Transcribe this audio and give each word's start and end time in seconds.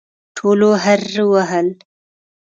ټولو 0.37 0.69
هررر 0.83 1.17
وهل. 1.31 1.67